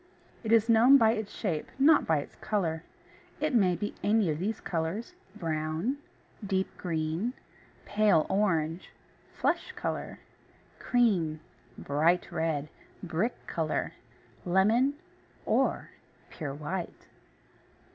It 0.43 0.51
is 0.51 0.67
known 0.67 0.97
by 0.97 1.11
its 1.11 1.31
shape, 1.31 1.69
not 1.77 2.07
by 2.07 2.17
its 2.21 2.33
colour. 2.37 2.81
It 3.39 3.53
may 3.53 3.75
be 3.75 3.93
any 4.03 4.31
of 4.31 4.39
these 4.39 4.59
colours 4.59 5.13
brown, 5.35 5.97
deep 6.43 6.75
green, 6.75 7.33
pale 7.85 8.25
orange, 8.27 8.89
flesh 9.31 9.73
colour, 9.75 10.17
cream, 10.79 11.39
bright 11.77 12.31
red, 12.31 12.67
brick 13.03 13.45
colour, 13.45 13.93
lemon, 14.43 14.95
or 15.45 15.91
pure 16.31 16.55
white. 16.55 17.05